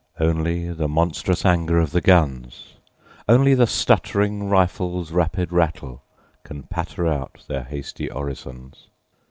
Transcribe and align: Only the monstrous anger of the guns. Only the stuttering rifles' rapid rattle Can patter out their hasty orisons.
Only 0.19 0.73
the 0.73 0.87
monstrous 0.87 1.45
anger 1.45 1.77
of 1.77 1.91
the 1.91 2.01
guns. 2.01 2.73
Only 3.29 3.53
the 3.53 3.67
stuttering 3.67 4.49
rifles' 4.49 5.11
rapid 5.11 5.51
rattle 5.53 6.01
Can 6.43 6.63
patter 6.63 7.05
out 7.05 7.43
their 7.47 7.65
hasty 7.65 8.09
orisons. 8.09 8.87